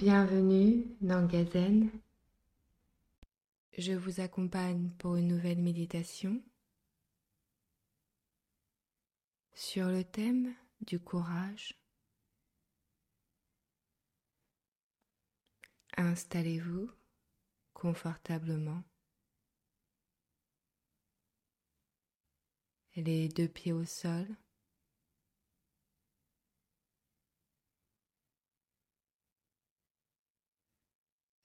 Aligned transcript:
Bienvenue 0.00 0.86
dans 1.02 1.26
Gazen. 1.26 1.90
Je 3.76 3.92
vous 3.92 4.20
accompagne 4.20 4.88
pour 4.96 5.16
une 5.16 5.28
nouvelle 5.28 5.60
méditation 5.60 6.40
sur 9.52 9.88
le 9.88 10.02
thème 10.02 10.54
du 10.80 10.98
courage. 10.98 11.78
Installez-vous 15.98 16.90
confortablement, 17.74 18.82
les 22.96 23.28
deux 23.28 23.48
pieds 23.48 23.74
au 23.74 23.84
sol. 23.84 24.26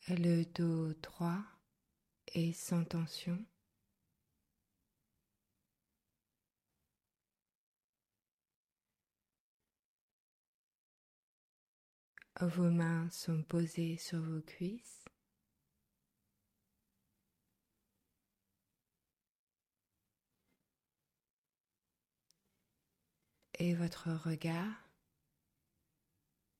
Le 0.10 0.46
dos 0.46 0.94
droit 1.02 1.44
et 2.34 2.54
sans 2.54 2.84
tension. 2.86 3.44
Vos 12.42 12.70
mains 12.70 13.10
sont 13.12 13.44
posées 13.44 13.98
sur 13.98 14.22
vos 14.22 14.42
cuisses. 14.42 15.06
Et 23.58 23.74
votre 23.74 24.10
regard 24.12 24.90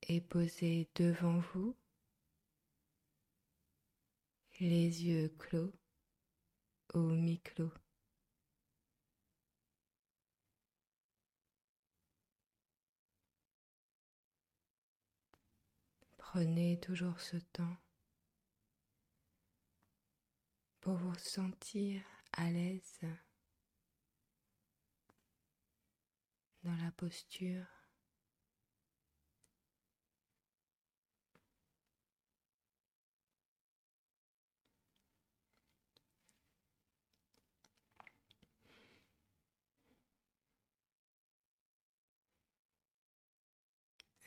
est 0.08 0.22
posé 0.22 0.88
devant 0.94 1.38
vous 1.52 1.76
les 4.60 5.04
yeux 5.04 5.28
clos 5.38 5.72
ou 6.94 7.00
mi-clos. 7.00 7.72
Prenez 16.16 16.78
toujours 16.80 17.20
ce 17.20 17.36
temps 17.36 17.76
pour 20.80 20.94
vous 20.94 21.14
sentir 21.18 22.02
à 22.32 22.50
l'aise 22.50 23.00
dans 26.62 26.76
la 26.76 26.90
posture 26.92 27.75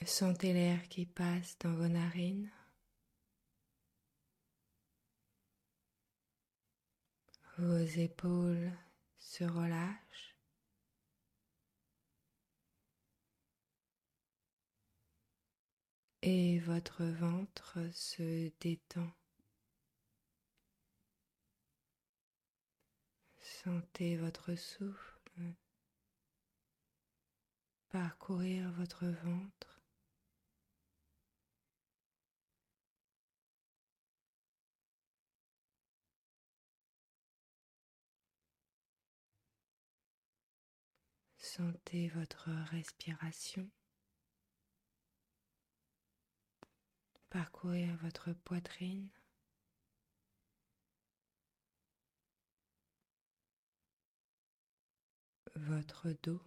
Sentez 0.09 0.53
l'air 0.53 0.89
qui 0.89 1.05
passe 1.05 1.55
dans 1.59 1.73
vos 1.75 1.87
narines. 1.87 2.49
Vos 7.59 7.77
épaules 7.77 8.71
se 9.19 9.43
relâchent. 9.43 10.35
Et 16.23 16.59
votre 16.59 17.05
ventre 17.05 17.77
se 17.93 18.51
détend. 18.59 19.11
Sentez 23.39 24.17
votre 24.17 24.55
souffle 24.55 25.19
parcourir 27.89 28.71
votre 28.71 29.05
ventre. 29.05 29.78
Sentez 41.39 42.09
votre 42.09 42.49
respiration 42.69 43.67
parcourir 47.29 47.95
votre 48.01 48.33
poitrine. 48.33 49.07
Votre 55.55 56.13
dos. 56.23 56.41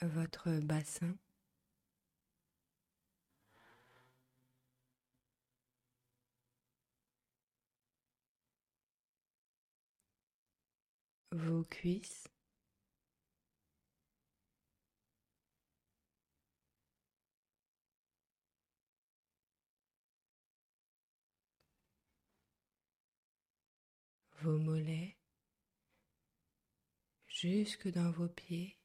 Votre 0.00 0.50
bassin. 0.60 1.16
Vos 11.32 11.64
cuisses. 11.64 12.28
vos 24.42 24.58
mollets 24.58 25.16
jusque 27.28 27.88
dans 27.92 28.10
vos 28.10 28.28
pieds, 28.28 28.76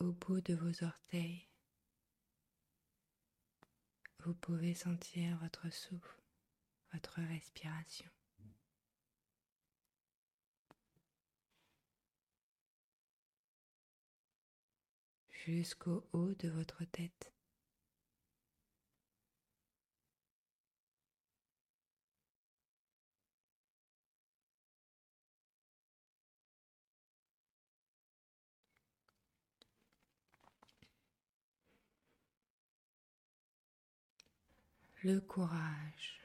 au 0.00 0.12
bout 0.12 0.42
de 0.42 0.54
vos 0.54 0.84
orteils. 0.84 1.48
Vous 4.24 4.34
pouvez 4.34 4.74
sentir 4.74 5.38
votre 5.38 5.72
souffle, 5.72 6.22
votre 6.92 7.20
respiration. 7.22 8.10
Jusqu'au 15.44 16.06
haut 16.12 16.34
de 16.38 16.48
votre 16.48 16.84
tête. 16.84 17.32
Le 35.02 35.20
courage. 35.20 36.21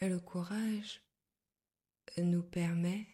Le 0.00 0.20
courage 0.20 1.02
nous 2.18 2.42
permet 2.42 3.06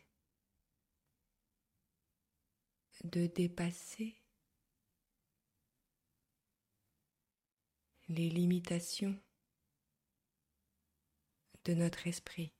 de 3.04 3.27
dépasser 3.27 4.16
les 8.09 8.28
limitations 8.28 9.19
de 11.65 11.75
notre 11.75 12.07
esprit. 12.07 12.53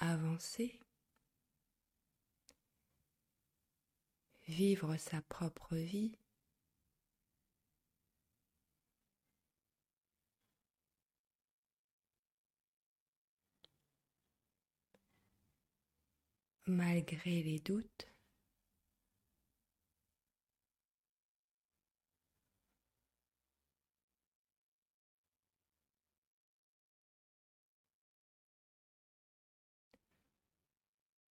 Avancer 0.00 0.83
vivre 4.54 4.96
sa 4.96 5.20
propre 5.22 5.74
vie. 5.74 6.16
malgré 16.66 17.42
les 17.42 17.58
doutes. 17.60 18.06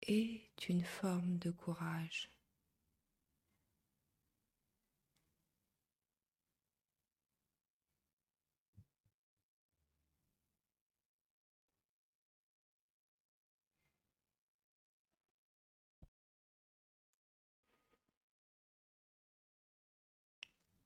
est 0.06 0.70
une 0.70 0.84
forme 0.84 1.38
de 1.40 1.50
courage. 1.52 2.30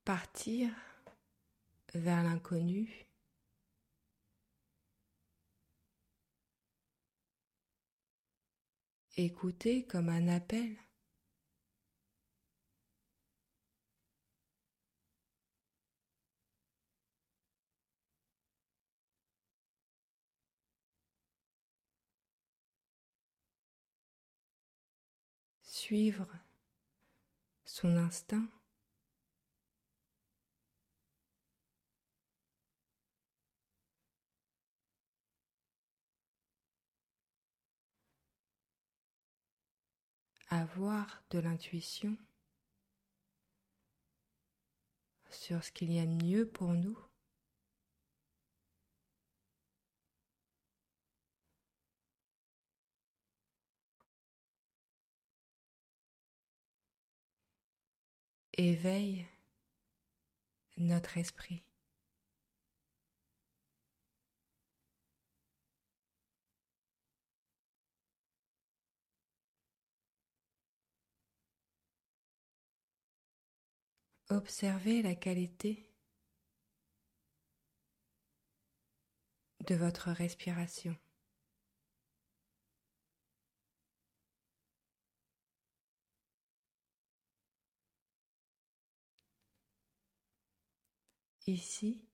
Partir 0.08 0.70
vers 1.92 2.22
l'inconnu 2.22 2.88
Écouter 9.18 9.84
comme 9.84 10.08
un 10.08 10.28
appel. 10.28 10.78
Suivre 25.60 26.26
son 27.66 27.94
instinct. 27.98 28.48
Avoir 40.50 41.22
de 41.30 41.38
l'intuition 41.38 42.16
sur 45.30 45.62
ce 45.62 45.72
qu'il 45.72 45.92
y 45.92 46.00
a 46.00 46.06
de 46.06 46.24
mieux 46.24 46.46
pour 46.48 46.72
nous. 46.72 46.98
Éveille 58.54 59.26
notre 60.78 61.16
esprit. 61.16 61.67
Observez 74.30 75.00
la 75.00 75.14
qualité 75.14 75.88
de 79.66 79.74
votre 79.74 80.10
respiration. 80.10 80.94
Ici 91.46 92.04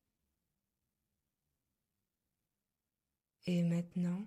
et 3.47 3.63
maintenant. 3.63 4.27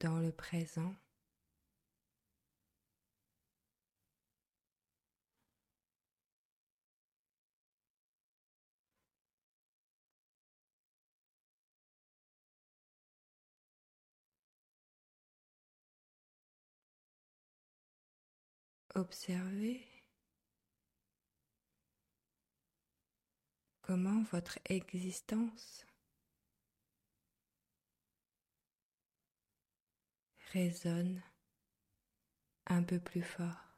Dans 0.00 0.18
le 0.18 0.32
présent. 0.32 0.94
Observez 18.94 19.86
comment 23.82 24.22
votre 24.32 24.58
existence 24.66 25.86
résonne 30.52 31.22
un 32.66 32.82
peu 32.82 32.98
plus 32.98 33.22
fort. 33.22 33.69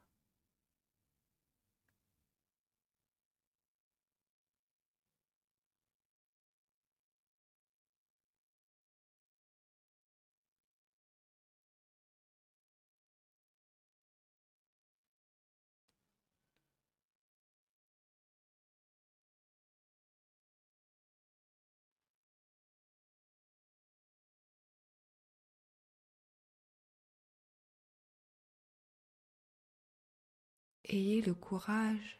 Ayez 30.85 31.21
le 31.21 31.33
courage 31.33 32.19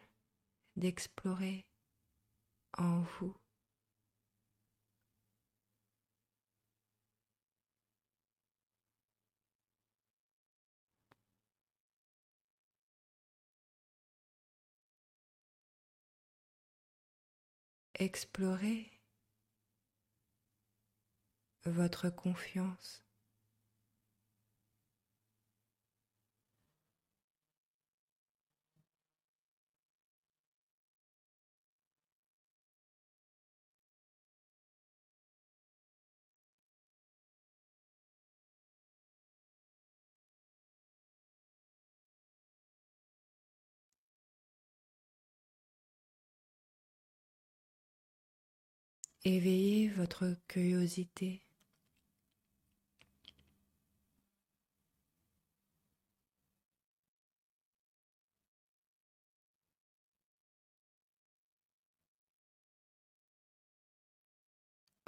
d'explorer 0.78 1.66
en 2.78 3.02
vous 3.02 3.36
Explorez 18.00 18.92
votre 21.66 22.10
confiance. 22.10 23.04
Éveillez 49.26 49.88
votre 49.88 50.36
curiosité. 50.50 51.42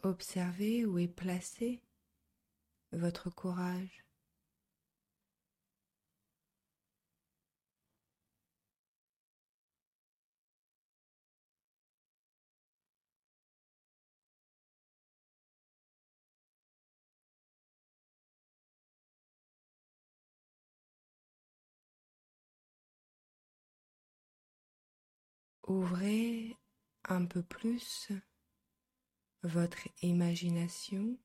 Observez 0.04 0.86
où 0.86 0.98
est 0.98 1.10
placé 1.10 1.82
votre 2.94 3.30
courage. 3.30 4.06
Ouvrez 25.68 26.56
un 27.06 27.26
peu 27.26 27.42
plus 27.42 28.12
votre 29.44 29.88
imagination. 30.02 31.18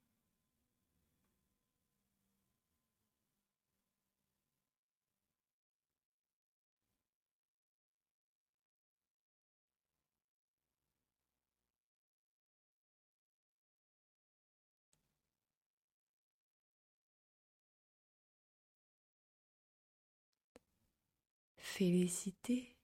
Félicitez 21.58 22.79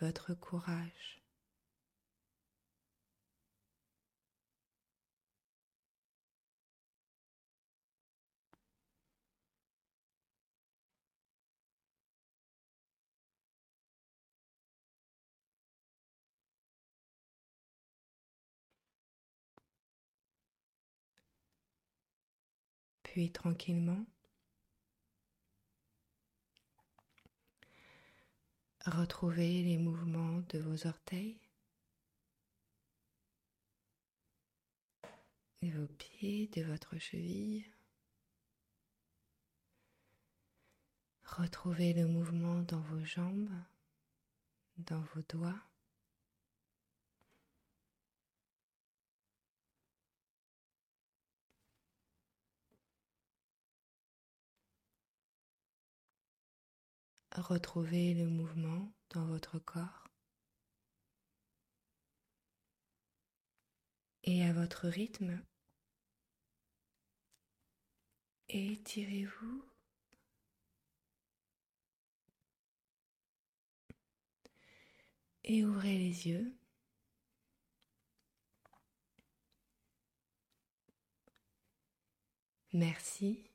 votre 0.00 0.34
courage. 0.34 1.22
Puis 23.02 23.32
tranquillement, 23.32 24.06
retrouvez 28.86 29.62
les 29.62 29.78
mouvements 29.78 30.40
de 30.48 30.58
vos 30.58 30.86
orteils, 30.86 31.38
de 35.62 35.70
vos 35.70 35.86
pieds, 35.86 36.48
de 36.48 36.62
votre 36.62 36.98
cheville. 36.98 37.64
Retrouvez 41.24 41.92
le 41.92 42.06
mouvement 42.06 42.60
dans 42.62 42.80
vos 42.80 43.04
jambes, 43.04 43.50
dans 44.78 45.00
vos 45.14 45.22
doigts. 45.28 45.69
Retrouvez 57.40 58.12
le 58.12 58.26
mouvement 58.26 58.92
dans 59.14 59.24
votre 59.24 59.58
corps. 59.58 60.08
Et 64.24 64.44
à 64.44 64.52
votre 64.52 64.88
rythme, 64.88 65.42
étirez-vous. 68.50 69.64
Et 75.44 75.64
ouvrez 75.64 75.96
les 75.96 76.28
yeux. 76.28 76.54
Merci. 82.72 83.49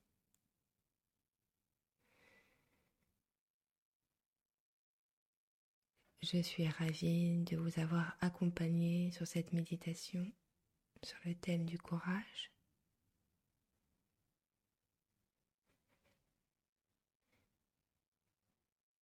Je 6.26 6.42
suis 6.42 6.68
ravie 6.68 7.44
de 7.44 7.56
vous 7.56 7.80
avoir 7.80 8.18
accompagné 8.20 9.12
sur 9.12 9.28
cette 9.28 9.54
méditation 9.54 10.26
sur 11.04 11.20
le 11.24 11.36
thème 11.36 11.66
du 11.66 11.78
courage. 11.78 12.55